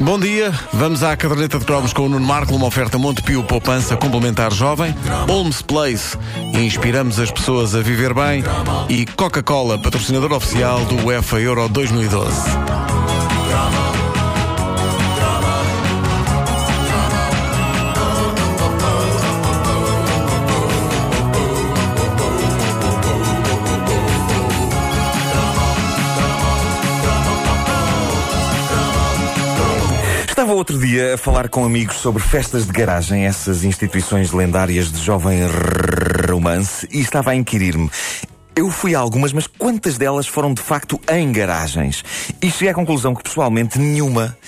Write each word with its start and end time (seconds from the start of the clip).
Bom 0.00 0.18
dia, 0.18 0.52
vamos 0.72 1.02
à 1.02 1.16
caderneta 1.16 1.58
de 1.58 1.64
cromos 1.64 1.92
com 1.92 2.02
o 2.02 2.08
Nuno 2.08 2.24
Marco, 2.24 2.54
uma 2.54 2.66
oferta 2.66 2.96
Montepio 2.96 3.42
Poupança 3.42 3.96
Complementar 3.96 4.52
Jovem, 4.52 4.94
Holmes 5.26 5.60
Place, 5.60 6.16
inspiramos 6.54 7.18
as 7.18 7.32
pessoas 7.32 7.74
a 7.74 7.80
viver 7.80 8.14
bem. 8.14 8.44
E 8.88 9.04
Coca-Cola, 9.04 9.76
patrocinador 9.76 10.32
oficial 10.32 10.84
do 10.84 11.06
UEFA 11.06 11.40
Euro 11.40 11.68
2012. 11.68 12.40
Estava 30.48 30.60
outro 30.60 30.78
dia 30.78 31.12
a 31.12 31.18
falar 31.18 31.50
com 31.50 31.62
amigos 31.62 31.96
sobre 31.96 32.22
festas 32.22 32.64
de 32.64 32.72
garagem, 32.72 33.26
essas 33.26 33.64
instituições 33.64 34.32
lendárias 34.32 34.90
de 34.90 34.98
jovem 34.98 35.40
romance, 36.26 36.88
e 36.90 37.00
estava 37.00 37.32
a 37.32 37.34
inquirir-me. 37.34 37.90
Eu 38.56 38.70
fui 38.70 38.94
a 38.94 38.98
algumas, 38.98 39.30
mas 39.30 39.46
quantas 39.46 39.98
delas 39.98 40.26
foram 40.26 40.54
de 40.54 40.62
facto 40.62 40.98
em 41.12 41.30
garagens? 41.30 42.02
E 42.40 42.50
cheguei 42.50 42.70
à 42.70 42.74
conclusão 42.74 43.14
que 43.14 43.22
pessoalmente 43.22 43.78
nenhuma. 43.78 44.38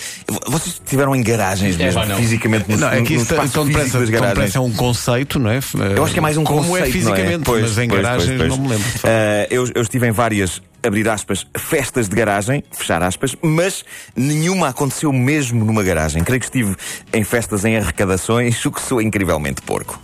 Vocês 0.46 0.80
tiveram 0.86 1.14
em 1.14 1.22
garagens 1.22 1.78
É, 1.78 1.84
mesmo, 1.84 2.02
não. 2.06 2.16
fisicamente, 2.16 2.70
no, 2.70 2.78
Não, 2.78 2.88
é 2.88 3.02
que 3.02 3.14
no 3.14 3.20
isso 3.20 3.34
espaço 3.34 3.52
tão 3.52 3.66
físico 3.66 3.66
depressa, 3.66 3.98
das 3.98 4.08
tão 4.08 4.20
garagens. 4.20 4.34
depressa 4.38 4.58
é 4.58 4.60
um 4.62 4.72
conceito, 4.72 5.38
não 5.38 5.50
é? 5.50 5.60
Eu 5.94 6.02
acho 6.02 6.14
que 6.14 6.18
é 6.18 6.22
mais 6.22 6.38
um 6.38 6.44
Como 6.44 6.64
conceito, 6.64 6.88
é 6.88 6.90
fisicamente, 6.90 7.26
não 7.30 7.40
é? 7.42 7.44
Pois, 7.44 7.62
mas 7.62 7.78
em 7.78 7.88
pois, 7.88 8.02
garagens 8.02 8.38
pois, 8.38 8.38
pois. 8.38 8.48
não 8.48 8.58
me 8.58 8.68
lembro. 8.70 8.88
Ah, 9.04 9.46
eu, 9.50 9.68
eu 9.74 9.82
estive 9.82 10.08
em 10.08 10.12
várias, 10.12 10.62
abrir 10.82 11.08
aspas, 11.08 11.46
festas 11.56 12.08
de 12.08 12.16
garagem, 12.16 12.64
fechar 12.70 13.02
aspas, 13.02 13.36
mas 13.42 13.84
nenhuma 14.16 14.68
aconteceu 14.68 15.12
mesmo 15.12 15.64
numa 15.64 15.82
garagem. 15.82 16.22
Creio 16.24 16.40
que 16.40 16.46
estive 16.46 16.76
em 17.12 17.24
festas 17.24 17.64
em 17.64 17.76
arrecadações, 17.76 18.64
o 18.66 18.70
que 18.70 18.80
soa 18.80 19.02
incrivelmente 19.02 19.62
porco. 19.62 20.00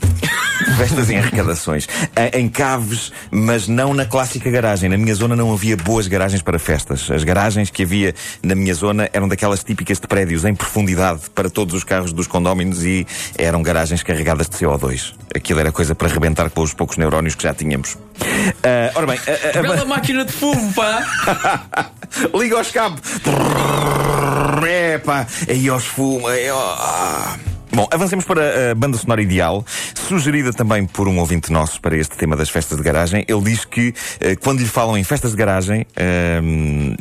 festas 0.77 1.11
em 1.11 1.19
arrecadações. 1.19 1.87
Em 2.33 2.49
caves, 2.49 3.13
mas 3.31 3.69
não 3.69 3.95
na 3.95 4.05
clássica 4.05 4.51
garagem. 4.51 4.89
Na 4.89 4.97
minha 4.97 5.15
zona 5.15 5.37
não 5.37 5.53
havia 5.53 5.77
boas 5.77 6.07
garagens 6.07 6.43
para 6.43 6.59
festas. 6.59 7.11
As 7.11 7.25
garagens 7.25 7.71
que 7.71 7.83
havia 7.83 8.15
na 8.43 8.55
minha 8.55 8.75
zona 8.75 9.09
eram 9.13 9.29
daquelas 9.29 9.63
típicas 9.63 9.99
de 9.99 10.07
prédios 10.07 10.45
em 10.45 10.55
profundidade 10.55 11.23
para 11.35 11.51
todos 11.51 11.75
os 11.75 11.85
carros 11.85 12.13
dos 12.13 12.27
condóminos 12.27 12.85
e 12.85 13.07
eram 13.39 13.63
garagens 13.63 14.03
carregadas 14.03 14.49
de 14.49 14.57
CO2. 14.57 15.15
Aquilo 15.35 15.61
era 15.61 15.73
coisa 15.73 15.95
para 15.95 16.09
arrebentar 16.09 16.51
com 16.51 16.63
os 16.63 16.73
poucos 16.73 16.97
neurónios 16.97 17.35
que 17.35 17.43
já 17.43 17.55
tínhamos. 17.55 17.97
Ah, 18.63 18.91
ora 18.95 19.07
bem, 19.07 19.19
a- 19.27 19.31
a- 19.31 19.59
a- 19.59 19.63
Bela 19.63 19.85
máquina 19.85 20.25
de 20.25 20.33
fumo, 20.33 20.73
pá! 20.73 21.91
Liga 22.35 22.57
aos 22.57 22.71
cabos. 22.71 23.01
Aí 25.49 25.69
aos 25.69 25.85
fumos. 25.85 26.31
aí, 26.31 26.51
ó, 26.51 26.77
ah. 26.79 27.37
Bom, 27.73 27.87
avancemos 27.91 28.25
para 28.25 28.71
a 28.71 28.75
banda 28.75 28.97
sonora 28.97 29.21
ideal, 29.21 29.65
sugerida 30.09 30.51
também 30.53 30.87
por 30.87 31.09
um 31.09 31.19
ouvinte 31.19 31.53
nosso 31.53 31.79
para 31.81 31.95
este 31.97 32.17
tema 32.17 32.35
das 32.35 32.49
festas 32.49 32.79
de 32.79 32.83
garagem. 32.83 33.25
Ele 33.29 33.43
diz 33.43 33.65
que 33.67 33.93
eh, 34.21 34.35
quando 34.37 34.61
lhe 34.61 34.69
falam 34.69 34.97
em 34.97 35.05
festas 35.05 35.33
de 35.33 35.37
garagem, 35.37 35.87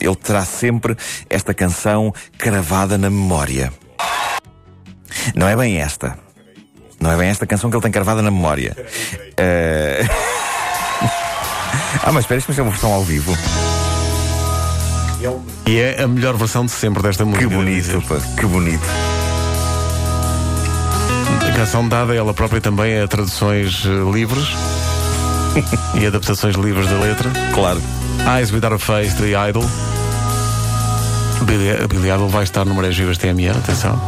ele 0.01 0.15
terá 0.17 0.43
sempre 0.43 0.97
esta 1.29 1.53
canção 1.53 2.13
cravada 2.37 2.97
na 2.97 3.09
memória. 3.09 3.71
Não 5.33 5.47
é 5.47 5.55
bem 5.55 5.77
esta. 5.79 6.17
Não 6.99 7.11
é 7.11 7.15
bem 7.15 7.29
esta 7.29 7.45
canção 7.47 7.69
que 7.69 7.75
ele 7.75 7.83
tem 7.83 7.91
cravada 7.91 8.21
na 8.21 8.31
memória. 8.31 8.75
Eh, 9.37 10.03
ah, 12.05 12.11
mas 12.11 12.23
espera, 12.23 12.39
isto 12.39 12.51
é 12.51 12.61
uma 12.61 12.71
versão 12.71 12.93
ao 12.93 13.03
vivo. 13.03 13.35
E 15.65 15.79
é 15.79 16.03
a 16.03 16.07
melhor 16.07 16.35
versão 16.37 16.65
de 16.65 16.71
sempre 16.71 17.01
desta 17.01 17.23
Que 17.23 17.29
música. 17.29 17.49
bonito, 17.49 18.01
pá, 18.07 18.15
que 18.39 18.45
bonito. 18.45 18.83
A 21.47 21.51
canção 21.57 21.87
dada 21.87 22.13
ela 22.13 22.33
própria 22.33 22.61
também 22.61 23.01
a 23.01 23.07
traduções 23.07 23.83
eh, 23.85 24.11
livres 24.13 24.47
e 25.99 26.05
adaptações 26.05 26.55
livres 26.55 26.87
da 26.87 26.99
letra. 26.99 27.31
Claro. 27.53 27.81
Eyes 28.37 28.51
Without 28.51 28.75
a 28.75 28.79
Face, 28.79 29.15
The 29.15 29.49
Idol. 29.49 29.65
Billy, 31.45 31.87
Billy 31.87 32.09
Idol 32.11 32.29
vai 32.29 32.43
estar 32.43 32.65
no 32.65 32.75
Marés 32.75 32.95
Vivas 32.95 33.17
TMA, 33.17 33.51
atenção. 33.57 33.99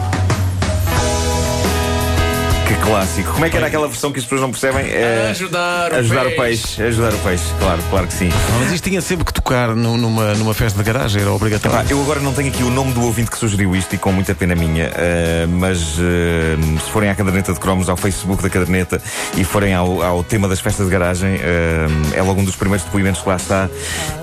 Clássico. 2.84 3.34
Como 3.34 3.46
é 3.46 3.50
que 3.50 3.58
era 3.58 3.68
aquela 3.68 3.88
versão 3.88 4.12
que 4.12 4.20
as 4.20 4.24
pessoas 4.26 4.42
não 4.42 4.52
percebem? 4.52 4.86
É... 4.90 5.28
Ajudar 5.32 5.92
o 5.92 5.96
Ajudar 5.98 6.26
o 6.28 6.32
peixe. 6.36 6.38
peixe. 6.78 6.84
Ajudar 6.84 7.14
o 7.14 7.18
peixe, 7.20 7.44
claro, 7.60 7.84
claro 7.90 8.08
que 8.08 8.14
sim. 8.14 8.30
Mas 8.62 8.72
isto 8.72 8.84
tinha 8.88 9.02
sempre 9.02 9.26
que 9.26 9.34
tocar 9.34 9.76
nu- 9.76 9.98
numa, 9.98 10.34
numa 10.36 10.54
festa 10.54 10.78
de 10.82 10.86
garagem, 10.86 11.22
era 11.22 11.32
obrigatório. 11.32 11.86
eu 11.90 12.02
agora 12.02 12.20
não 12.22 12.34
tenho 12.34 12.48
aqui 12.50 12.64
o 12.64 12.70
nome 12.70 12.94
do 12.94 13.02
ouvinte 13.04 13.30
que 13.30 13.38
sugeriu 13.38 13.76
isto 13.76 13.94
e 13.94 13.98
com 13.98 14.12
muita 14.12 14.34
pena 14.34 14.56
minha, 14.56 14.90
eh, 14.96 15.46
mas 15.50 15.98
eh, 16.00 16.56
se 16.84 16.90
forem 16.92 17.10
à 17.10 17.16
caderneta 17.16 17.52
de 17.54 17.60
cromos, 17.60 17.90
ao 17.90 17.98
Facebook 17.98 18.42
da 18.42 18.50
caderneta 18.50 19.02
e 19.36 19.44
forem 19.44 19.74
ao, 19.74 20.02
ao 20.02 20.24
tema 20.24 20.48
das 20.48 20.60
festas 20.62 20.86
de 20.86 20.92
garagem, 20.92 21.36
eh, 21.42 21.88
é 22.14 22.22
logo 22.22 22.40
um 22.40 22.46
dos 22.46 22.56
primeiros 22.56 22.86
depoimentos 22.86 23.22
que 23.22 23.28
lá 23.28 23.36
está. 23.36 23.70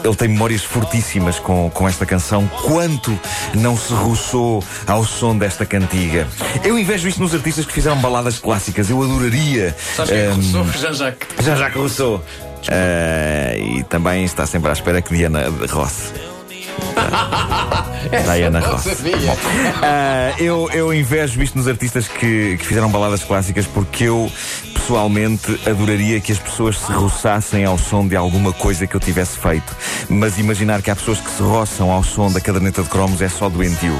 Ele 0.02 0.14
tem 0.16 0.28
memórias 0.28 0.62
fortíssimas 0.62 1.38
com, 1.38 1.70
com 1.70 1.86
esta 1.88 2.06
canção. 2.06 2.46
Quanto 2.62 3.18
não 3.54 3.76
se 3.76 3.92
ruçou 3.92 4.64
ao 4.86 5.04
som 5.04 5.36
desta 5.36 5.66
cantiga? 5.66 6.26
Eu 6.62 6.78
invejo 6.78 7.08
isto 7.08 7.20
nos 7.20 7.34
artistas 7.34 7.66
que 7.66 7.72
fizeram 7.72 7.96
baladas 7.98 8.38
clássicas. 8.44 8.90
Eu 8.90 9.02
adoraria. 9.02 9.74
Sabes 9.96 10.12
quem 10.12 10.20
é 10.20 10.30
começou? 10.30 10.64
Jean-Jacques. 10.66 11.28
Jean-Jacques 11.44 11.76
Rousseau. 11.76 12.22
Eh, 12.68 13.78
e 13.78 13.82
também 13.84 14.24
está 14.24 14.46
sempre 14.46 14.70
à 14.70 14.72
espera 14.72 15.02
que 15.02 15.14
Diana 15.14 15.44
Ross. 15.70 16.12
Diana 18.34 18.60
Ross. 18.60 18.84
Ah, 19.82 20.34
eu, 20.38 20.68
eu 20.72 20.92
invejo 20.92 21.42
isto 21.42 21.56
nos 21.56 21.66
artistas 21.66 22.06
que, 22.06 22.56
que 22.58 22.66
fizeram 22.66 22.90
baladas 22.90 23.24
clássicas 23.24 23.66
porque 23.66 24.04
eu 24.04 24.30
pessoalmente 24.74 25.58
adoraria 25.66 26.20
que 26.20 26.32
as 26.32 26.38
pessoas 26.38 26.78
se 26.78 26.92
roçassem 26.92 27.64
ao 27.64 27.78
som 27.78 28.06
de 28.06 28.16
alguma 28.16 28.52
coisa 28.52 28.86
que 28.86 28.94
eu 28.94 29.00
tivesse 29.00 29.38
feito. 29.38 29.74
Mas 30.08 30.38
imaginar 30.38 30.82
que 30.82 30.90
há 30.90 30.96
pessoas 30.96 31.18
que 31.20 31.30
se 31.30 31.42
roçam 31.42 31.90
ao 31.90 32.02
som 32.02 32.30
da 32.30 32.40
caderneta 32.40 32.82
de 32.82 32.88
cromos 32.88 33.22
é 33.22 33.28
só 33.28 33.48
doentio. 33.48 33.98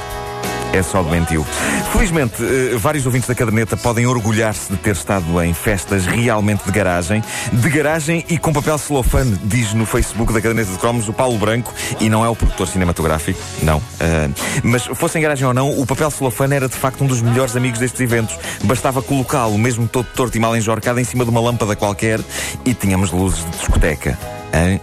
É 0.74 0.82
só 0.82 1.04
doentio. 1.04 1.46
Felizmente, 1.92 2.34
eh, 2.42 2.76
vários 2.76 3.06
ouvintes 3.06 3.28
da 3.28 3.34
caderneta 3.34 3.76
podem 3.76 4.06
orgulhar-se 4.06 4.72
de 4.72 4.76
ter 4.76 4.90
estado 4.90 5.40
em 5.40 5.54
festas 5.54 6.04
realmente 6.04 6.64
de 6.64 6.72
garagem. 6.72 7.22
De 7.52 7.70
garagem 7.70 8.24
e 8.28 8.36
com 8.36 8.52
papel 8.52 8.76
celofane, 8.76 9.38
diz 9.44 9.72
no 9.72 9.86
Facebook 9.86 10.32
da 10.32 10.40
caderneta 10.40 10.72
de 10.72 10.78
cromos 10.78 11.08
o 11.08 11.12
Paulo 11.12 11.38
Branco, 11.38 11.72
e 12.00 12.08
não 12.08 12.24
é 12.24 12.28
o 12.28 12.34
produtor 12.34 12.66
cinematográfico, 12.66 13.38
não. 13.62 13.80
Ah, 14.00 14.28
mas 14.64 14.84
fosse 14.84 15.16
em 15.16 15.22
garagem 15.22 15.46
ou 15.46 15.54
não, 15.54 15.78
o 15.78 15.86
papel 15.86 16.10
celofane 16.10 16.56
era 16.56 16.68
de 16.68 16.74
facto 16.74 17.04
um 17.04 17.06
dos 17.06 17.22
melhores 17.22 17.54
amigos 17.54 17.78
destes 17.78 18.00
eventos. 18.00 18.36
Bastava 18.64 19.00
colocá-lo, 19.00 19.56
mesmo 19.56 19.86
todo 19.86 20.08
torto 20.12 20.36
e 20.36 20.40
mal 20.40 20.56
enjorcado, 20.56 20.98
em 20.98 21.04
cima 21.04 21.22
de 21.22 21.30
uma 21.30 21.40
lâmpada 21.40 21.76
qualquer 21.76 22.18
e 22.64 22.74
tínhamos 22.74 23.12
luzes 23.12 23.44
de 23.44 23.50
discoteca. 23.58 24.18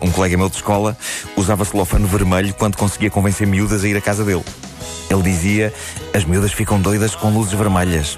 Um 0.02 0.10
colega 0.10 0.38
meu 0.38 0.48
de 0.48 0.56
escola 0.56 0.98
usava 1.36 1.66
celofane 1.66 2.06
vermelho 2.06 2.54
quando 2.54 2.78
conseguia 2.78 3.10
convencer 3.10 3.46
miúdas 3.46 3.84
a 3.84 3.88
ir 3.90 3.98
à 3.98 4.02
casa 4.02 4.24
dele. 4.24 4.44
Ele 5.10 5.22
dizia: 5.22 5.74
as 6.14 6.24
miúdas 6.24 6.54
ficam 6.54 6.80
doidas 6.80 7.16
com 7.16 7.30
luzes 7.32 7.54
vermelhas. 7.54 8.18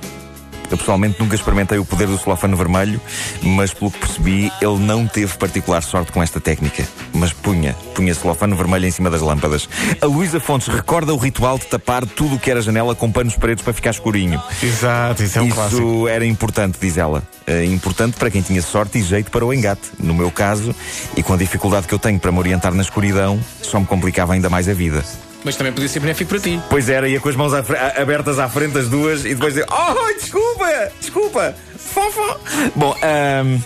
Eu 0.73 0.77
pessoalmente 0.77 1.19
nunca 1.19 1.35
experimentei 1.35 1.77
o 1.77 1.85
poder 1.85 2.07
do 2.07 2.17
celofane 2.17 2.55
vermelho, 2.55 2.99
mas 3.43 3.71
pelo 3.71 3.91
que 3.91 3.99
percebi, 3.99 4.51
ele 4.59 4.79
não 4.79 5.05
teve 5.05 5.37
particular 5.37 5.83
sorte 5.83 6.11
com 6.11 6.23
esta 6.23 6.39
técnica. 6.39 6.83
Mas 7.13 7.31
punha, 7.31 7.75
punha 7.93 8.11
celofane 8.15 8.55
vermelho 8.55 8.87
em 8.87 8.89
cima 8.89 9.07
das 9.07 9.21
lâmpadas. 9.21 9.69
A 10.01 10.07
Luísa 10.07 10.39
Fontes 10.39 10.67
recorda 10.67 11.13
o 11.13 11.17
ritual 11.17 11.59
de 11.59 11.67
tapar 11.67 12.07
tudo 12.07 12.37
o 12.37 12.39
que 12.39 12.49
era 12.49 12.59
janela 12.59 12.95
com 12.95 13.11
panos 13.11 13.35
pretos 13.35 13.63
para 13.63 13.71
ficar 13.71 13.91
escurinho. 13.91 14.41
Exato, 14.63 15.21
isso 15.21 15.37
é 15.37 15.41
um 15.43 15.49
clássico. 15.49 15.79
Isso 15.79 16.07
era 16.07 16.25
importante, 16.25 16.79
diz 16.81 16.97
ela. 16.97 17.21
Eh, 17.45 17.65
importante 17.65 18.17
para 18.17 18.31
quem 18.31 18.41
tinha 18.41 18.61
sorte 18.63 18.97
e 18.97 19.03
jeito 19.03 19.29
para 19.29 19.45
o 19.45 19.53
engate. 19.53 19.91
No 19.99 20.15
meu 20.15 20.31
caso, 20.31 20.73
e 21.15 21.21
com 21.21 21.33
a 21.33 21.37
dificuldade 21.37 21.85
que 21.85 21.93
eu 21.93 21.99
tenho 21.99 22.19
para 22.19 22.31
me 22.31 22.39
orientar 22.39 22.73
na 22.73 22.81
escuridão, 22.81 23.39
só 23.61 23.79
me 23.79 23.85
complicava 23.85 24.33
ainda 24.33 24.49
mais 24.49 24.67
a 24.67 24.73
vida. 24.73 25.03
Mas 25.43 25.55
também 25.55 25.73
podia 25.73 25.89
ser 25.89 25.99
benéfico 25.99 26.29
para 26.29 26.39
ti. 26.39 26.59
Pois 26.69 26.87
era, 26.89 27.07
ia 27.07 27.19
com 27.19 27.27
as 27.29 27.35
mãos 27.35 27.53
à 27.53 27.61
fre- 27.63 27.75
a- 27.77 28.01
abertas 28.01 28.39
à 28.39 28.47
frente 28.47 28.71
das 28.73 28.87
duas 28.87 29.25
e 29.25 29.29
depois 29.35 29.53
dizer: 29.53 29.65
Oh, 29.69 30.13
desculpa, 30.13 30.91
desculpa, 30.99 31.55
fofa. 31.77 32.39
Bom, 32.75 32.95
ahm, 33.01 33.59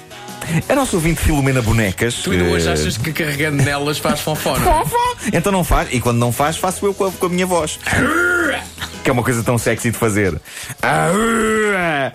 a 0.68 0.76
nossa 0.76 0.96
ouvinte 0.96 1.22
Filomena 1.22 1.62
Bonecas. 1.62 2.16
Tu 2.16 2.32
ainda 2.32 2.46
hoje 2.46 2.68
eh, 2.68 2.72
achas 2.74 2.98
que 2.98 3.12
carregando 3.14 3.62
nelas 3.64 4.00
faz 4.00 4.20
fonfona? 4.22 4.60
Fofa! 4.60 4.98
Então 5.32 5.52
não 5.52 5.64
faz, 5.64 5.90
e 5.92 6.00
quando 6.00 6.18
não 6.18 6.32
faz, 6.32 6.58
faço 6.58 6.86
eu 6.86 6.94
com 6.94 7.06
a, 7.06 7.12
com 7.12 7.26
a 7.28 7.30
minha 7.30 7.46
voz. 7.46 7.80
Que 9.04 9.10
é 9.10 9.14
uma 9.14 9.24
coisa 9.24 9.44
tão 9.44 9.58
sexy 9.58 9.92
de 9.92 9.98
fazer. 9.98 10.36
Ah, 10.82 11.10
Ah, 11.76 12.12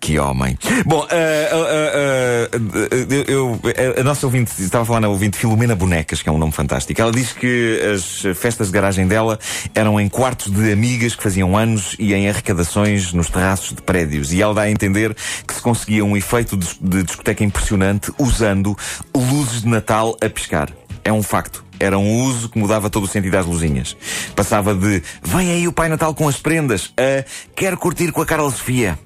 que 0.00 0.18
homem. 0.18 0.58
Bom, 0.84 1.06
ah, 1.10 1.14
ah, 1.52 1.56
ah, 1.94 2.48
ah, 2.52 3.30
eu, 3.30 3.58
a 3.98 4.02
nossa 4.02 4.26
ouvinte, 4.26 4.52
estava 4.60 4.82
a 4.82 4.86
falar 4.86 5.00
na 5.00 5.08
ouvinte 5.08 5.38
Filomena 5.38 5.74
Bonecas, 5.74 6.20
que 6.20 6.28
é 6.28 6.32
um 6.32 6.38
nome 6.38 6.52
fantástico. 6.52 7.00
Ela 7.00 7.12
diz 7.12 7.32
que 7.32 7.80
as 7.94 8.36
festas 8.36 8.66
de 8.66 8.72
garagem 8.72 9.06
dela 9.06 9.38
eram 9.74 9.98
em 10.00 10.08
quartos 10.08 10.52
de 10.52 10.72
amigas 10.72 11.14
que 11.14 11.22
faziam 11.22 11.56
anos 11.56 11.96
e 11.98 12.12
em 12.12 12.28
arrecadações 12.28 13.12
nos 13.12 13.30
terraços 13.30 13.74
de 13.74 13.82
prédios. 13.82 14.32
E 14.32 14.42
ela 14.42 14.54
dá 14.54 14.62
a 14.62 14.70
entender 14.70 15.14
que 15.46 15.54
se 15.54 15.62
conseguia 15.62 16.04
um 16.04 16.16
efeito 16.16 16.56
de, 16.56 17.02
discoteca 17.02 17.42
impressionante 17.44 18.12
usando 18.18 18.76
luzes 19.14 19.62
de 19.62 19.68
Natal 19.68 20.16
a 20.20 20.28
piscar. 20.28 20.70
É 21.04 21.12
um 21.12 21.22
facto. 21.22 21.64
Era 21.80 21.98
um 21.98 22.22
uso 22.22 22.48
que 22.48 22.58
mudava 22.58 22.88
todo 22.88 23.04
o 23.04 23.08
sentido 23.08 23.34
às 23.36 23.46
luzinhas. 23.46 23.96
Passava 24.36 24.74
de 24.74 25.02
vem 25.22 25.50
aí 25.50 25.66
o 25.66 25.72
Pai 25.72 25.88
Natal 25.88 26.14
com 26.14 26.28
as 26.28 26.36
prendas 26.36 26.92
a 26.96 27.24
quero 27.56 27.76
curtir 27.76 28.12
com 28.12 28.20
a 28.20 28.26
Carla 28.26 28.50
Sofia. 28.50 28.98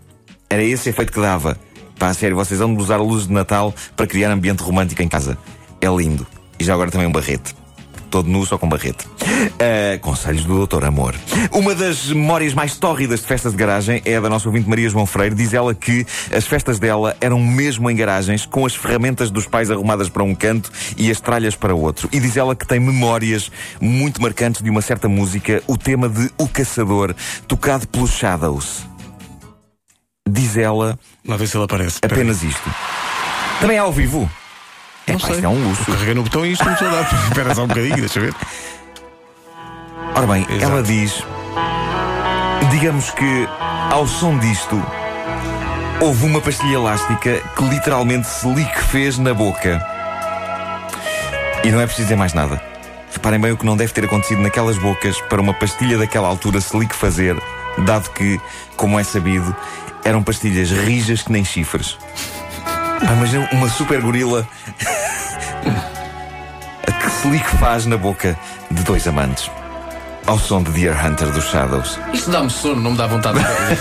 Era 0.48 0.62
esse 0.62 0.88
efeito 0.88 1.12
que 1.12 1.20
dava. 1.20 1.58
Pá, 1.98 2.08
a 2.08 2.14
sério, 2.14 2.36
vocês 2.36 2.60
vão 2.60 2.76
usar 2.76 2.98
luzes 2.98 3.26
de 3.26 3.32
Natal 3.32 3.74
para 3.96 4.06
criar 4.06 4.30
ambiente 4.30 4.62
romântico 4.62 5.02
em 5.02 5.08
casa. 5.08 5.38
É 5.80 5.88
lindo. 5.88 6.26
E 6.58 6.64
já 6.64 6.74
agora 6.74 6.90
também 6.90 7.06
um 7.06 7.12
barrete. 7.12 7.54
Todo 8.10 8.28
nu, 8.28 8.46
só 8.46 8.56
com 8.56 8.68
barrete. 8.68 9.06
Uh, 9.06 9.98
conselhos 10.00 10.44
do 10.44 10.56
Doutor 10.56 10.84
Amor. 10.84 11.14
Uma 11.50 11.74
das 11.74 12.06
memórias 12.06 12.54
mais 12.54 12.76
tórridas 12.76 13.20
de 13.20 13.26
festas 13.26 13.52
de 13.52 13.58
garagem 13.58 14.00
é 14.04 14.16
a 14.16 14.20
da 14.20 14.28
nossa 14.28 14.48
ouvinte 14.48 14.68
Maria 14.68 14.88
João 14.88 15.06
Freire. 15.06 15.34
Diz 15.34 15.52
ela 15.52 15.74
que 15.74 16.06
as 16.34 16.46
festas 16.46 16.78
dela 16.78 17.16
eram 17.20 17.40
mesmo 17.40 17.90
em 17.90 17.96
garagens, 17.96 18.46
com 18.46 18.64
as 18.64 18.74
ferramentas 18.74 19.30
dos 19.30 19.46
pais 19.46 19.70
arrumadas 19.70 20.08
para 20.08 20.22
um 20.22 20.34
canto 20.34 20.70
e 20.96 21.10
as 21.10 21.20
tralhas 21.20 21.56
para 21.56 21.74
outro. 21.74 22.08
E 22.12 22.20
diz 22.20 22.36
ela 22.36 22.54
que 22.54 22.66
tem 22.66 22.78
memórias 22.78 23.50
muito 23.80 24.22
marcantes 24.22 24.62
de 24.62 24.70
uma 24.70 24.82
certa 24.82 25.08
música, 25.08 25.62
o 25.66 25.76
tema 25.76 26.08
de 26.08 26.30
O 26.38 26.46
Caçador, 26.46 27.14
tocado 27.48 27.88
pelos 27.88 28.12
Shadows. 28.12 28.95
Diz 30.28 30.56
ela. 30.56 30.98
Lá 31.26 31.36
ver 31.36 31.46
se 31.46 31.56
ele 31.56 31.64
aparece. 31.64 31.98
Apenas 32.02 32.42
isto. 32.42 32.70
Também 33.60 33.76
é 33.76 33.80
ao 33.80 33.92
vivo. 33.92 34.30
Não 35.06 35.14
é, 35.14 35.18
pá, 35.18 35.26
sei. 35.26 35.36
isto 35.36 35.44
é 35.44 35.48
um 35.48 35.68
luxo. 35.68 35.84
Carreguei 35.84 36.14
no 36.14 36.22
botão 36.22 36.44
e 36.44 36.52
isto 36.52 36.64
começou 36.64 36.88
a 36.88 36.90
dar. 36.90 37.02
Espera 37.28 37.54
só 37.54 37.64
um 37.64 37.68
bocadinho, 37.68 37.96
deixa 37.96 38.18
eu 38.18 38.24
ver. 38.24 38.34
Ora 40.14 40.26
bem, 40.26 40.46
Exato. 40.48 40.64
ela 40.64 40.82
diz. 40.82 41.22
Digamos 42.70 43.10
que, 43.10 43.48
ao 43.90 44.06
som 44.06 44.38
disto, 44.38 44.82
houve 46.00 46.26
uma 46.26 46.40
pastilha 46.40 46.74
elástica 46.74 47.40
que 47.56 47.64
literalmente 47.64 48.26
se 48.26 48.48
lhe 48.52 48.64
fez 48.90 49.18
na 49.18 49.32
boca. 49.32 49.80
E 51.62 51.70
não 51.70 51.80
é 51.80 51.86
preciso 51.86 52.06
dizer 52.06 52.16
mais 52.16 52.32
nada. 52.32 52.60
Reparem 53.12 53.40
bem 53.40 53.52
o 53.52 53.56
que 53.56 53.64
não 53.64 53.76
deve 53.76 53.92
ter 53.92 54.04
acontecido 54.04 54.42
naquelas 54.42 54.76
bocas 54.78 55.20
para 55.22 55.40
uma 55.40 55.54
pastilha 55.54 55.96
daquela 55.96 56.28
altura 56.28 56.60
se 56.60 56.76
lhe 56.76 56.86
fazer, 56.88 57.36
dado 57.78 58.10
que, 58.10 58.40
como 58.76 58.98
é 59.00 59.04
sabido, 59.04 59.54
eram 60.06 60.22
pastilhas 60.22 60.70
rijas 60.70 61.22
que 61.22 61.32
nem 61.32 61.44
chifres. 61.44 61.98
Pá, 62.64 63.12
Imagina 63.12 63.48
uma 63.52 63.68
super 63.68 64.00
gorila 64.00 64.46
a 66.86 66.92
que 66.92 67.10
se 67.10 67.28
lhe 67.28 67.38
faz 67.58 67.86
na 67.86 67.96
boca 67.96 68.36
de 68.70 68.82
dois 68.82 69.06
amantes. 69.08 69.50
Ao 70.26 70.38
som 70.38 70.60
de 70.62 70.70
Deer 70.72 70.96
Hunter 71.06 71.28
dos 71.28 71.44
Shadows. 71.44 72.00
Isto 72.12 72.30
dá-me 72.32 72.50
sono, 72.50 72.80
não 72.82 72.90
me 72.92 72.96
dá 72.96 73.06
vontade 73.06 73.38
de 73.38 73.44
ver. 73.44 73.78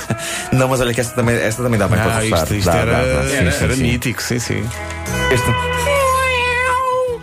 Não, 0.54 0.68
mas 0.68 0.80
olha 0.80 0.94
que 0.94 1.02
esta 1.02 1.16
também, 1.16 1.36
esta 1.38 1.64
também 1.64 1.80
dá 1.80 1.88
bem 1.88 2.00
para 2.00 2.18
Ah, 2.18 2.24
isto, 2.24 2.54
isto 2.54 2.66
Dá, 2.70 2.76
era, 2.78 2.92
dá, 2.92 3.22
dá. 3.24 3.30
Sim, 3.30 3.36
era, 3.38 3.52
sim, 3.52 3.64
era 3.64 3.76
sim. 3.76 3.82
mítico, 3.82 4.22
sim, 4.22 4.38
sim. 4.38 4.64
Este- 5.32 5.52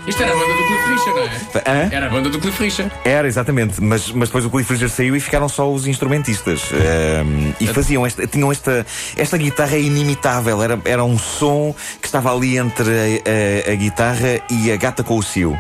Isto 0.06 0.22
era 0.22 0.32
a 0.32 0.37
banda 0.37 0.52
do 0.54 0.66
Cliff 0.66 0.88
Richard, 0.88 1.14
não 1.14 1.22
é? 1.22 1.84
Hã? 1.84 1.88
Era 1.93 2.06
a 2.06 2.10
banda 2.10 2.28
do 2.28 2.38
Cliff 2.40 2.62
Richard. 2.62 2.93
Era, 3.04 3.28
exatamente, 3.28 3.81
mas, 3.81 4.10
mas 4.10 4.28
depois 4.28 4.44
o 4.44 4.50
Cliff 4.50 4.72
Richard 4.72 4.93
saiu 4.93 5.14
e 5.14 5.20
ficaram 5.20 5.49
só 5.49 5.70
os 5.72 5.87
instrumentistas. 5.87 6.62
Ehm, 6.72 7.52
e 7.60 7.66
faziam 7.69 8.04
esta, 8.04 8.26
tinham 8.26 8.50
esta, 8.50 8.84
esta 9.16 9.37
guitarra 9.38 9.76
inimitável, 9.78 10.60
era, 10.62 10.81
era 10.84 11.04
um 11.04 11.16
som 11.19 11.72
que 12.00 12.06
estava 12.06 12.34
ali 12.34 12.56
entre 12.58 12.90
a, 12.90 13.69
a- 13.69 13.72
a 13.72 13.75
guitarra 13.76 14.40
e 14.50 14.72
a 14.72 14.76
gata 14.76 15.04
com 15.04 15.16
o 15.16 15.22
cio. 15.22 15.56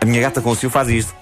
A 0.00 0.04
minha 0.06 0.20
gata 0.20 0.40
com 0.40 0.50
o 0.50 0.54
cio 0.56 0.70
faz 0.70 0.88
isto. 0.88 1.12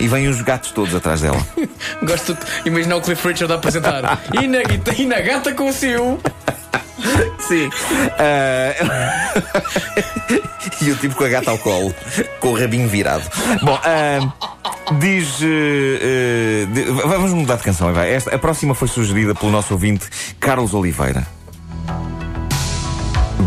E 0.00 0.08
vêm 0.08 0.28
os 0.28 0.40
gatos 0.42 0.70
todos 0.72 0.94
atrás 0.94 1.20
dela. 1.22 1.38
Gosto 2.02 2.34
de 2.34 2.40
imaginar 2.68 2.96
o 2.96 3.00
Cliff 3.00 3.26
Richard 3.26 3.52
a 3.52 3.56
apresentar. 3.56 4.20
E 4.40 4.46
na, 4.46 4.58
e 4.98 5.06
na 5.06 5.20
gata 5.20 5.52
com 5.54 5.68
o 5.68 5.72
seu. 5.72 6.20
Sim. 7.38 7.70
Ah, 8.18 9.34
e 10.80 10.90
o 10.90 10.96
tipo 10.96 11.14
com 11.14 11.24
a 11.24 11.28
gata 11.28 11.50
ao 11.50 11.58
colo, 11.58 11.94
com 12.40 12.48
o 12.48 12.58
rabinho 12.58 12.88
virado. 12.88 13.24
Bom, 13.62 13.78
ah, 13.84 14.32
diz. 14.98 15.38
eh, 15.42 16.66
de- 16.72 16.84
vamos 16.84 17.32
mudar 17.32 17.56
de 17.56 17.62
canção, 17.62 17.92
vai. 17.92 18.12
Esta, 18.12 18.34
a 18.34 18.38
próxima 18.38 18.74
foi 18.74 18.88
sugerida 18.88 19.34
pelo 19.34 19.52
nosso 19.52 19.74
ouvinte 19.74 20.06
Carlos 20.40 20.72
Oliveira. 20.74 21.26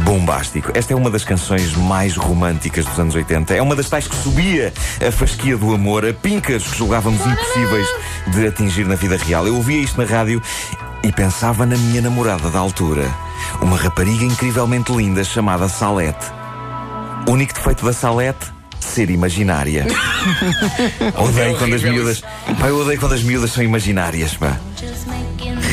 Bombástico. 0.04 0.72
Esta 0.74 0.94
é 0.94 0.96
uma 0.96 1.10
das 1.10 1.24
canções 1.26 1.74
mais 1.76 2.16
românticas 2.16 2.86
dos 2.86 2.98
anos 3.00 3.16
80. 3.16 3.54
É 3.56 3.62
uma 3.62 3.76
das 3.76 3.90
tais 3.90 4.08
que 4.08 4.16
subia 4.16 4.72
a 5.06 5.12
fasquia 5.12 5.58
do 5.58 5.74
amor, 5.74 6.06
a 6.06 6.14
pincas 6.14 6.64
que 6.66 6.78
julgávamos 6.78 7.20
impossíveis 7.26 7.88
de 8.28 8.48
atingir 8.48 8.86
na 8.86 8.96
vida 8.96 9.18
real. 9.18 9.46
Eu 9.48 9.56
ouvia 9.56 9.82
isto 9.82 10.00
na 10.02 10.06
rádio 10.08 10.42
e 11.08 11.12
pensava 11.14 11.66
na 11.66 11.78
minha 11.78 12.02
namorada 12.02 12.50
da 12.50 12.60
altura. 12.60 13.10
Uma 13.62 13.78
rapariga 13.78 14.26
incrivelmente 14.26 14.92
linda 14.92 15.24
chamada 15.24 15.70
Salete. 15.70 16.26
O 17.26 17.32
único 17.32 17.54
defeito 17.54 17.86
da 17.86 17.94
Salete? 17.94 18.52
Ser 18.78 19.10
imaginária. 19.10 19.88
odeio 21.18 21.58
quando 21.58 21.76
as 21.76 21.82
miúdas. 21.82 22.22
Pá, 22.60 22.68
eu 22.68 22.82
odeio 22.82 23.00
quando 23.00 23.14
as 23.14 23.24
miúdas 23.24 23.52
são 23.52 23.64
imaginárias, 23.64 24.36
pá. 24.36 24.58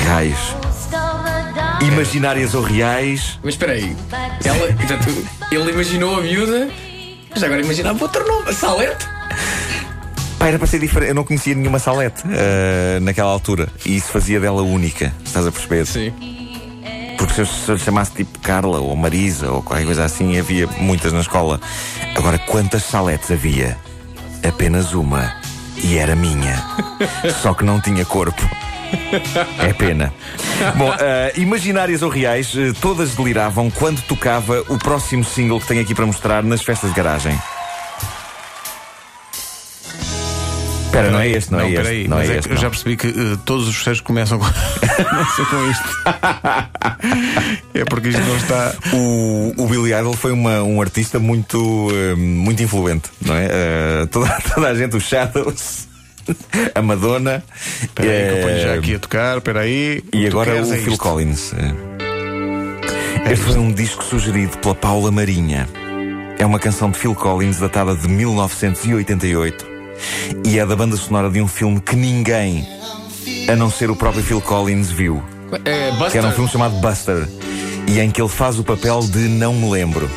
Raios. 0.06 0.56
Imaginárias 1.80 2.54
ou 2.54 2.62
reais. 2.62 3.38
Mas 3.42 3.54
espera 3.54 3.72
aí. 3.72 3.96
Ela, 4.44 4.72
portanto, 4.72 5.26
ele 5.50 5.70
imaginou 5.72 6.16
a 6.16 6.22
miúda, 6.22 6.68
mas 7.30 7.42
agora 7.42 7.60
imaginava 7.60 8.00
outro 8.04 8.24
nome, 8.24 8.50
a 8.50 8.52
Salete. 8.54 9.13
Pá, 10.44 10.48
era 10.48 10.58
para 10.58 10.66
ser 10.66 10.78
diferente. 10.78 11.08
Eu 11.08 11.14
não 11.14 11.24
conhecia 11.24 11.54
nenhuma 11.54 11.78
Salete 11.78 12.22
ah, 12.26 13.00
naquela 13.00 13.30
altura. 13.30 13.66
E 13.86 13.96
isso 13.96 14.08
fazia 14.08 14.38
dela 14.38 14.60
única. 14.60 15.10
Estás 15.24 15.46
a 15.46 15.50
perceber? 15.50 15.86
Sim. 15.86 16.12
Porque 17.16 17.32
se 17.32 17.40
eu, 17.40 17.46
se 17.46 17.70
eu 17.70 17.78
chamasse 17.78 18.12
tipo 18.12 18.38
Carla 18.40 18.78
ou 18.78 18.94
Marisa 18.94 19.50
ou 19.50 19.62
qualquer 19.62 19.86
coisa 19.86 20.04
assim, 20.04 20.38
havia 20.38 20.66
muitas 20.66 21.14
na 21.14 21.20
escola. 21.20 21.58
Agora, 22.14 22.38
quantas 22.38 22.82
Saletes 22.82 23.30
havia? 23.30 23.78
Apenas 24.46 24.92
uma. 24.92 25.34
E 25.82 25.96
era 25.96 26.14
minha. 26.14 26.62
Só 27.40 27.54
que 27.54 27.64
não 27.64 27.80
tinha 27.80 28.04
corpo. 28.04 28.42
É 29.58 29.72
pena. 29.72 30.12
Bom, 30.76 30.92
ah, 30.92 31.32
imaginárias 31.36 32.02
ou 32.02 32.10
reais, 32.10 32.52
eh, 32.54 32.74
todas 32.82 33.14
deliravam 33.14 33.70
quando 33.70 34.02
tocava 34.02 34.62
o 34.68 34.78
próximo 34.78 35.24
single 35.24 35.58
que 35.58 35.66
tenho 35.66 35.80
aqui 35.80 35.94
para 35.94 36.04
mostrar 36.04 36.42
nas 36.44 36.62
festas 36.62 36.90
de 36.90 36.96
garagem. 36.96 37.34
Espera, 40.94 41.10
não 41.10 41.20
é 41.20 41.28
este, 41.28 41.52
não, 41.52 41.60
é 41.60 41.64
este. 41.70 41.76
peraí, 41.76 42.08
não 42.08 42.18
é 42.20 42.26
é 42.26 42.36
este. 42.38 42.50
eu 42.50 42.56
já 42.56 42.70
percebi 42.70 42.96
que 42.96 43.06
eh, 43.08 43.38
todos 43.44 43.66
os 43.68 43.76
fecheiros 43.76 44.00
começam 44.00 44.38
com, 44.38 44.44
começam 45.04 45.44
com 45.46 45.70
isto. 45.70 45.88
é 47.74 47.84
porque 47.84 48.08
isto 48.08 48.20
não 48.22 48.36
está. 48.36 48.74
O, 48.92 49.52
o 49.58 49.66
Billy 49.68 49.92
Idol 49.92 50.14
foi 50.14 50.32
uma- 50.32 50.62
um 50.62 50.80
artista 50.80 51.18
muito, 51.18 51.88
eh, 51.92 52.14
muito 52.14 52.62
influente, 52.62 53.10
não 53.20 53.34
é? 53.34 53.46
Eh, 53.50 54.06
toda, 54.10 54.28
toda 54.54 54.68
a 54.68 54.74
gente, 54.74 54.96
os 54.96 55.02
Shadows, 55.04 55.88
a 56.74 56.80
Madonna. 56.82 57.42
Espera 57.82 58.10
aí 58.10 58.28
que 58.28 58.38
eu 58.38 58.42
ponho 58.46 58.60
já 58.62 58.74
aqui 58.74 58.94
a 58.94 58.98
tocar, 58.98 59.36
espera 59.38 59.60
aí. 59.60 60.02
E 60.12 60.26
agora 60.26 60.54
o 60.64 60.72
é 60.72 60.76
Phil 60.78 60.92
isto. 60.92 60.98
Collins. 61.02 61.52
Eh, 61.54 63.32
Este 63.32 63.44
foi 63.46 63.58
um 63.58 63.72
disco 63.72 64.04
sugerido 64.04 64.58
pela 64.58 64.74
Paula 64.74 65.10
Marinha. 65.10 65.66
É 66.38 66.44
uma 66.44 66.58
canção 66.58 66.90
de 66.90 66.98
Phil 66.98 67.14
Collins 67.14 67.58
datada 67.58 67.94
de 67.94 68.06
1988 68.08 69.73
e 70.44 70.58
é 70.58 70.66
da 70.66 70.76
banda 70.76 70.96
sonora 70.96 71.30
de 71.30 71.40
um 71.40 71.48
filme 71.48 71.80
que 71.80 71.96
ninguém, 71.96 72.66
a 73.48 73.56
não 73.56 73.70
ser 73.70 73.90
o 73.90 73.96
próprio 73.96 74.22
Phil 74.22 74.40
Collins, 74.40 74.90
viu. 74.90 75.22
É, 75.64 75.90
Que 75.90 75.96
Buster. 75.96 76.16
era 76.18 76.28
um 76.28 76.32
filme 76.32 76.50
chamado 76.50 76.74
Buster 76.80 77.28
e 77.86 78.00
em 78.00 78.10
que 78.10 78.20
ele 78.20 78.28
faz 78.28 78.58
o 78.58 78.64
papel 78.64 79.00
de 79.00 79.28
não 79.28 79.54
me 79.54 79.70
lembro. 79.70 80.10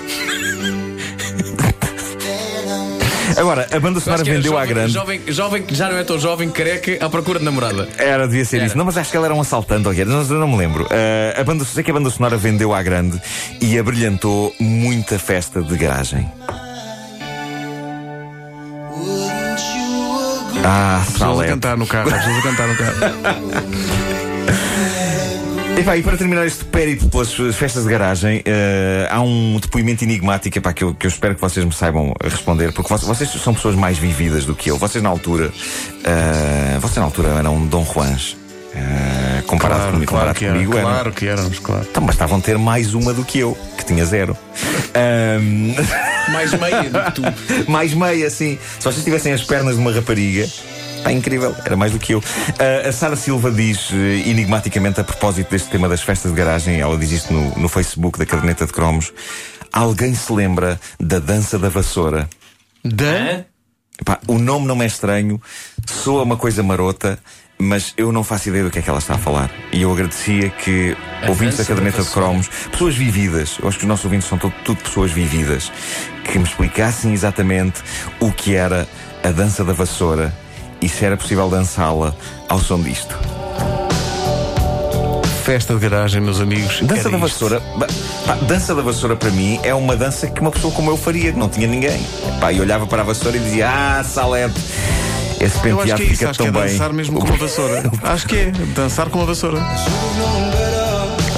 Agora, 3.37 3.67
a 3.71 3.79
banda 3.79 3.99
sonora 3.99 4.23
que 4.23 4.29
era 4.31 4.39
vendeu 4.39 4.57
à 4.57 4.61
jovem, 4.61 4.73
grande. 4.75 4.93
Jovem, 4.93 5.21
jovem 5.27 5.61
que 5.61 5.75
já 5.75 5.89
não 5.89 5.97
é 5.97 6.03
tão 6.03 6.17
jovem, 6.17 6.49
careca, 6.49 7.05
à 7.05 7.09
procura 7.09 7.37
de 7.37 7.45
namorada. 7.45 7.87
Era, 7.97 8.27
devia 8.27 8.43
ser 8.43 8.57
Era. 8.57 8.65
isso. 8.65 8.77
Não, 8.77 8.83
mas 8.85 8.97
acho 8.97 9.11
que 9.11 9.17
ela 9.17 9.27
era 9.27 9.35
um 9.35 9.41
assaltante, 9.41 9.87
ok? 9.87 10.03
Não, 10.05 10.23
não 10.23 10.47
me 10.47 10.57
lembro. 10.57 10.87
Ah, 10.89 11.39
a 11.39 11.43
banda, 11.43 11.63
sei 11.63 11.83
que 11.83 11.91
a 11.91 11.93
banda 11.93 12.09
sonora 12.09 12.35
vendeu 12.35 12.73
à 12.73 12.81
grande 12.81 13.21
e 13.61 13.77
abrilhantou 13.77 14.55
muita 14.59 15.19
festa 15.19 15.61
de 15.61 15.77
garagem. 15.77 16.27
Ah, 20.69 21.01
Pessoas 21.05 21.39
a 21.39 21.47
cantar 21.47 21.77
no 21.77 21.87
carro, 21.87 22.11
pessoas 22.11 22.37
a 22.37 22.41
cantar 22.41 22.67
no 22.67 22.75
carro. 22.75 22.97
E, 25.79 25.83
pá, 25.83 25.95
e 25.95 26.01
para 26.03 26.17
terminar 26.17 26.45
este 26.45 26.65
périplo 26.65 27.07
pelas 27.09 27.31
festas 27.55 27.83
de 27.83 27.89
garagem, 27.91 28.41
eh, 28.45 29.07
há 29.11 29.21
um 29.21 29.59
depoimento 29.61 30.03
enigmático 30.03 30.57
epá, 30.57 30.73
que, 30.73 30.83
eu, 30.83 30.93
que 30.95 31.05
eu 31.05 31.09
espero 31.09 31.35
que 31.35 31.41
vocês 31.41 31.63
me 31.63 31.71
saibam 31.71 32.13
responder, 32.23 32.73
porque 32.73 32.91
vo- 32.93 33.05
vocês 33.05 33.29
são 33.29 33.53
pessoas 33.53 33.75
mais 33.75 33.97
vividas 33.99 34.43
do 34.43 34.55
que 34.55 34.71
eu. 34.71 34.77
Vocês 34.77 35.03
na 35.03 35.09
altura, 35.09 35.51
eh, 36.03 36.77
vocês 36.81 36.97
na 36.97 37.03
altura 37.03 37.29
eram 37.29 37.63
Dom 37.67 37.85
Juans. 37.85 38.35
eh, 38.73 39.43
comparado 39.47 39.81
Claro, 39.81 39.93
comigo, 39.93 40.11
claro 40.11 40.25
comparado 40.33 40.39
que 40.39 40.45
era, 40.45 40.53
comigo 40.55 40.73
eram. 40.77 40.89
claro 40.89 41.11
que 41.13 41.27
éramos, 41.27 41.59
claro. 41.59 41.87
Então 41.89 42.03
bastavam 42.05 42.41
ter 42.41 42.57
mais 42.57 42.93
uma 42.95 43.13
do 43.13 43.23
que 43.23 43.39
eu, 43.39 43.55
que 43.77 43.85
tinha 43.85 44.03
zero. 44.03 44.35
Ahm, 44.95 45.75
Mais 46.31 46.53
meia 46.53 46.89
do 46.89 47.03
que 47.03 47.11
tu. 47.11 47.21
mais 47.71 47.93
meia, 47.93 48.29
sim. 48.29 48.57
Se 48.79 48.85
vocês 48.85 49.03
tivessem 49.03 49.33
as 49.33 49.43
pernas 49.43 49.75
de 49.75 49.81
uma 49.81 49.91
rapariga. 49.91 50.47
Está 50.97 51.11
incrível, 51.11 51.55
era 51.63 51.77
mais 51.77 51.91
do 51.91 51.99
que 51.99 52.13
eu. 52.13 52.23
Ah, 52.59 52.89
a 52.89 52.91
Sara 52.91 53.15
Silva 53.15 53.51
diz 53.51 53.91
eh, 53.93 54.29
enigmaticamente 54.29 54.99
a 54.99 55.03
propósito 55.03 55.51
deste 55.51 55.69
tema 55.69 55.87
das 55.87 56.01
festas 56.01 56.31
de 56.31 56.37
garagem, 56.37 56.81
ela 56.81 56.97
diz 56.97 57.11
isto 57.11 57.31
no, 57.31 57.57
no 57.57 57.69
Facebook 57.69 58.19
da 58.19 58.25
Caderneta 58.25 58.65
de 58.65 58.73
Cromos. 58.73 59.13
Alguém 59.71 60.13
se 60.13 60.33
lembra 60.33 60.79
da 60.99 61.19
dança 61.19 61.57
da 61.57 61.69
vassoura? 61.69 62.27
Da. 62.83 63.45
Epá, 63.99 64.19
o 64.27 64.37
nome 64.37 64.67
não 64.67 64.75
me 64.75 64.83
é 64.83 64.87
estranho, 64.87 65.41
soa 65.85 66.23
uma 66.23 66.37
coisa 66.37 66.61
marota, 66.61 67.17
mas 67.57 67.93
eu 67.97 68.11
não 68.11 68.23
faço 68.23 68.49
ideia 68.49 68.63
do 68.63 68.69
que 68.69 68.79
é 68.79 68.81
que 68.81 68.89
ela 68.89 68.99
está 68.99 69.15
a 69.15 69.17
falar. 69.17 69.49
E 69.71 69.81
eu 69.81 69.91
agradecia 69.91 70.49
que 70.49 70.95
A 71.21 71.29
ouvintes 71.29 71.57
da 71.57 71.65
caderneta 71.65 72.03
de 72.03 72.09
cromos, 72.09 72.47
pessoas 72.71 72.95
vividas, 72.95 73.57
eu 73.61 73.67
acho 73.67 73.77
que 73.77 73.83
os 73.83 73.89
nossos 73.89 74.05
ouvintes 74.05 74.27
são 74.27 74.37
tudo, 74.37 74.53
tudo 74.63 74.81
pessoas 74.81 75.11
vividas, 75.11 75.71
que 76.23 76.37
me 76.37 76.45
explicassem 76.45 77.13
exatamente 77.13 77.81
o 78.19 78.31
que 78.31 78.55
era 78.55 78.87
a 79.23 79.31
dança 79.31 79.63
da 79.63 79.73
vassoura 79.73 80.33
e 80.81 80.87
se 80.87 81.03
era 81.03 81.17
possível 81.17 81.49
dançá-la 81.49 82.15
ao 82.47 82.59
som 82.59 82.81
disto. 82.81 83.17
Festa 85.43 85.73
de 85.73 85.79
garagem, 85.79 86.21
meus 86.21 86.41
amigos. 86.41 86.81
Dança 86.81 87.09
da 87.09 87.17
vassoura. 87.17 87.61
pá, 88.25 88.35
dança 88.41 88.75
da 88.75 88.81
vassoura 88.81 89.15
para 89.15 89.31
mim 89.31 89.57
é 89.63 89.73
uma 89.73 89.95
dança 89.95 90.27
que 90.27 90.41
uma 90.41 90.51
pessoa 90.51 90.73
como 90.73 90.91
eu 90.91 90.97
faria, 90.97 91.31
que 91.31 91.39
não 91.39 91.47
tinha 91.47 91.67
ninguém. 91.67 92.05
Pá, 92.41 92.51
e 92.51 92.59
olhava 92.59 92.85
para 92.85 93.01
a 93.01 93.05
vassoura 93.05 93.37
e 93.37 93.39
dizia: 93.39 93.69
Ah, 93.69 94.03
Salete, 94.03 94.59
esse 95.39 95.55
Eu 95.67 95.79
acho 95.79 95.87
penteado 95.87 96.01
que 96.01 96.01
é 96.01 96.05
isso, 96.05 96.15
fica 96.17 96.29
acho 96.29 96.39
que 96.39 96.51
tão 96.51 96.61
é 96.61 96.65
bem. 96.65 96.71
dançar 96.73 96.93
mesmo 96.93 97.19
com 97.19 97.27
uma 97.27 97.37
vassoura. 97.37 97.83
Acho 98.03 98.27
que 98.27 98.35
é, 98.35 98.51
dançar 98.75 99.09
com 99.09 99.19
uma 99.19 99.25
vassoura. 99.27 99.59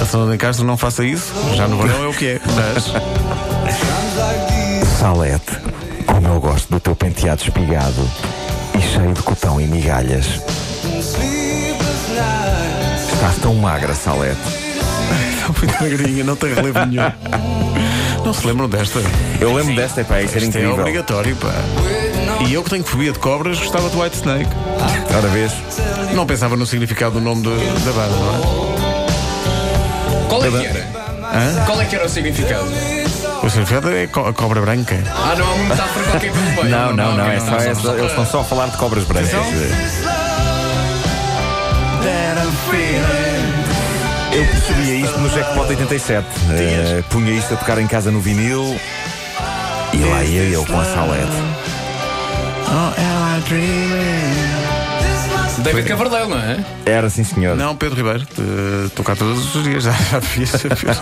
A 0.00 0.04
Fernanda 0.04 0.36
Castro 0.38 0.64
não 0.66 0.76
faça 0.76 1.04
isso, 1.04 1.32
já 1.54 1.68
no 1.68 1.76
verão 1.78 2.04
é 2.04 2.08
o 2.08 2.14
que 2.14 2.26
é. 2.26 2.40
Mas 2.46 2.92
Salete, 4.98 5.52
como 6.06 6.26
eu 6.28 6.40
gosto 6.40 6.70
do 6.70 6.80
teu 6.80 6.96
penteado 6.96 7.42
espigado 7.42 8.10
e 8.78 8.80
cheio 8.82 9.12
de 9.12 9.22
cotão 9.22 9.60
e 9.60 9.66
migalhas. 9.66 10.26
Estás 13.12 13.36
tão 13.42 13.54
magra, 13.54 13.94
Salete. 13.94 14.40
está 15.36 15.48
muito 15.58 15.82
magrinha, 15.82 16.24
não 16.24 16.36
tem 16.36 16.54
relevo 16.54 16.86
nenhum. 16.86 17.12
Não 18.24 18.32
se 18.32 18.46
lembram 18.46 18.68
desta? 18.68 19.00
Eu 19.40 19.54
lembro 19.54 19.74
desta, 19.74 20.04
pá, 20.04 20.20
isso 20.22 20.36
era 20.36 20.44
Isto 20.44 20.56
é 20.56 20.60
incrível. 20.60 20.80
obrigatório, 20.80 21.36
pá. 21.36 21.52
E 22.48 22.54
eu 22.54 22.62
que 22.64 22.70
tenho 22.70 22.84
fobia 22.84 23.12
de 23.12 23.18
cobras, 23.18 23.58
gostava 23.58 23.88
de 23.90 23.96
White 23.96 24.16
Snake. 24.16 24.50
Outra 25.14 25.28
vez. 25.30 25.52
Não 26.14 26.26
pensava 26.26 26.56
no 26.56 26.66
significado 26.66 27.12
do 27.12 27.20
nome 27.20 27.42
de- 27.42 27.80
da 27.84 27.92
banda, 27.92 28.16
não 28.16 28.34
é? 28.34 30.28
Qual 30.28 30.44
é 30.44 30.50
que 30.50 30.66
era? 30.66 31.64
Qual 31.66 31.80
é 31.80 31.84
que 31.84 31.94
era 31.96 32.06
o 32.06 32.08
significado? 32.08 32.64
O 33.42 33.48
significado 33.50 33.90
é 33.94 34.06
co- 34.06 34.26
a 34.26 34.32
cobra 34.32 34.60
branca. 34.60 34.96
Ah, 35.08 35.34
não 35.38 35.46
há 35.46 35.52
uma 35.54 35.64
metáfora 35.64 36.04
qualquer 36.10 36.32
pelo 36.32 36.44
meio. 36.44 36.68
Não, 36.68 36.92
não, 36.96 37.16
não, 37.16 37.26
é 37.30 37.40
só, 37.40 37.56
é 37.56 37.74
só- 37.74 37.94
eles 37.94 38.10
estão 38.10 38.26
só 38.26 38.40
a 38.40 38.44
falar 38.44 38.66
de 38.66 38.76
cobras 38.76 39.04
brancas. 39.04 39.30
Eu 44.32 44.44
percebia 44.46 44.94
isto 44.94 45.18
no 45.18 45.28
Jackpot 45.28 45.68
87. 45.68 46.26
Eh, 46.52 47.02
punha 47.10 47.32
isto 47.32 47.54
a 47.54 47.56
tocar 47.56 47.78
em 47.78 47.86
casa 47.86 48.10
no 48.12 48.20
vinil 48.20 48.78
e 49.92 49.96
lá 50.04 50.22
ia 50.22 50.42
eu 50.44 50.64
com 50.64 50.78
a 50.78 50.84
salete. 50.84 51.32
Oh, 52.72 52.92
am 52.96 53.38
I 53.38 53.40
dreaming? 53.48 54.60
David 55.64 55.88
Cavardel, 55.88 56.28
não 56.28 56.38
é? 56.38 56.64
Era 56.86 57.10
sim, 57.10 57.24
senhor. 57.24 57.56
Não, 57.56 57.74
Pedro 57.76 57.96
Ribeiro, 57.96 58.24
te- 58.24 58.40
estou 58.86 59.04
cá 59.04 59.14
todos 59.16 59.54
os 59.54 59.64
dias, 59.64 59.82
já, 59.84 59.92
já 59.92 60.20
fiz. 60.20 60.50
Já 60.50 60.58
fiz. 60.76 61.00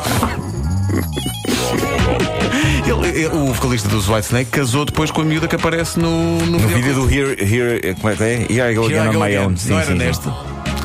Ele- 2.86 3.08
ele- 3.24 3.26
o 3.28 3.52
vocalista 3.52 3.88
dos 3.88 4.08
Whitesnake 4.08 4.50
casou 4.50 4.84
depois 4.84 5.10
com 5.10 5.20
a 5.20 5.24
miúda 5.24 5.46
que 5.46 5.54
aparece 5.56 5.98
no, 6.00 6.38
no, 6.38 6.58
No 6.58 6.68
vídeo 6.68 6.94
do 6.94 7.08
Here, 7.12 7.36
Here, 7.40 7.80
eh, 7.84 7.94
como 7.94 8.08
é 8.12 8.16
que 8.16 8.22
é? 8.22 8.46
Here 8.50 8.72
I 8.72 8.74
Go 8.74 8.88
Here 8.88 8.98
Again 8.98 9.12
I 9.12 9.16
on 9.16 9.20
My 9.20 9.26
Again. 9.26 9.46
Own. 9.46 9.56
Sim, 9.56 9.70
Não 9.70 9.78
era 9.78 9.86
sim, 9.86 9.94
neste? 9.98 10.28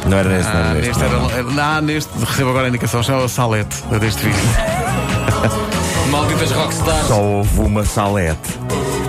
Não 0.05 0.17
era 0.17 0.29
neste, 0.29 0.51
não 0.51 0.59
Ah, 0.59 0.65
era 0.65 0.73
neste 0.73 0.99
neste. 0.99 1.15
não. 1.15 1.29
era- 1.31 1.63
ah, 1.77 1.81
neste, 1.81 2.09
recebo 2.19 2.49
agora 2.49 2.65
a 2.65 2.69
indicação, 2.69 3.01
chama 3.01 3.27
Salete, 3.29 3.77
deste 3.99 4.25
vídeo. 4.25 4.39
Malditas 6.11 6.51
rockstars. 6.51 7.07
Só 7.07 7.19
houve 7.21 7.59
uma 7.61 7.83
salete. 7.85 8.59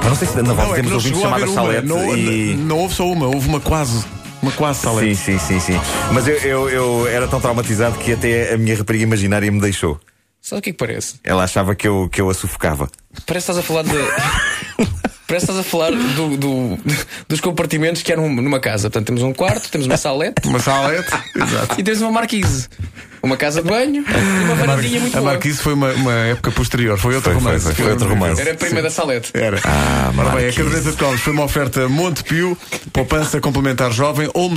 Não 0.05 0.15
sei 0.15 0.29
se 0.29 0.37
na 0.43 0.53
volta 0.53 0.73
é 0.73 0.75
temos 0.77 0.91
não 0.91 0.97
ouvintes 0.99 1.19
chegou 1.19 1.25
a 1.33 1.35
haver 1.35 1.49
chamada 1.49 1.63
uma, 1.65 1.73
salete 1.73 1.87
não, 1.89 2.17
e. 2.17 2.55
não 2.57 2.79
houve 2.79 2.95
só 2.95 3.11
uma, 3.11 3.27
houve 3.27 3.49
uma 3.49 3.61
quase, 3.61 4.05
uma 4.43 4.53
quase 4.53 4.81
Salete. 4.81 5.17
Sim, 5.17 5.39
sim, 5.39 5.59
sim, 5.59 5.61
sim. 5.61 5.81
Mas 6.13 6.29
eu, 6.29 6.35
eu, 6.37 6.69
eu 6.71 7.07
era 7.09 7.27
tão 7.27 7.41
traumatizado 7.41 7.99
que 7.99 8.13
até 8.13 8.53
a 8.55 8.59
minha 8.59 8.77
rapariga 8.77 9.03
imaginária 9.05 9.51
me 9.51 9.61
deixou. 9.61 9.99
Sabe 10.41 10.59
o 10.59 10.63
que 10.63 10.71
é 10.71 10.73
que 10.73 10.79
parece? 10.79 11.15
Ela 11.25 11.45
achava 11.45 11.75
que 11.75 11.89
eu, 11.89 12.09
que 12.13 12.21
eu 12.21 12.29
a 12.29 12.35
sufocava. 12.35 12.89
Parece 13.27 13.47
que 13.47 13.53
estás 13.53 13.59
a 13.59 13.63
falar 13.63 13.83
de. 13.83 13.91
Parece 15.27 15.47
que 15.47 15.53
estás 15.53 15.59
a 15.59 15.63
falar 15.71 15.91
do, 15.91 16.37
do- 16.37 16.79
dos 17.27 17.41
compartimentos 17.41 18.03
que 18.03 18.15
num- 18.15 18.29
numa 18.29 18.61
casa. 18.61 18.91
Portanto, 18.91 19.07
temos 19.07 19.23
um 19.23 19.33
quarto, 19.33 19.71
temos 19.71 19.87
uma 19.87 19.97
salete 19.97 20.47
Uma 20.47 20.59
Salete, 20.59 21.09
exato. 21.35 21.75
e 21.81 21.83
temos 21.83 22.03
uma 22.03 22.13
marquise. 22.13 22.69
Uma 23.25 23.37
casa 23.37 23.63
de 23.63 23.69
banho 23.69 24.05
e 24.07 24.45
uma 24.45 24.55
varandinha 24.55 25.01
muito 25.01 25.17
A 25.17 25.21
boa. 25.21 25.33
Marquise 25.33 25.59
foi 25.63 25.73
uma, 25.75 25.91
uma 25.93 26.13
época 26.13 26.51
posterior, 26.51 26.99
foi 26.99 27.15
outro 27.15 27.33
Foi, 27.33 27.41
foi, 27.41 27.51
romance. 27.51 27.65
foi, 27.65 27.75
foi 27.85 27.93
outro 27.93 28.09
romance. 28.09 28.41
Era 28.41 28.53
a 28.53 28.55
prima 28.55 28.83
da 28.83 28.91
salete. 28.91 29.31
Era. 29.35 29.59
Ah, 29.65 30.13
Ora 30.17 30.31
bem, 30.31 30.49
a 30.49 30.53
caderneta 30.53 30.91
de 30.91 30.97
cromos 30.97 31.21
foi 31.21 31.33
uma 31.33 31.45
oferta 31.45 31.89
Montepio, 31.89 32.57
poupança 32.93 33.41
complementar 33.41 33.91
jovem, 33.93 34.29
Olmo 34.35 34.53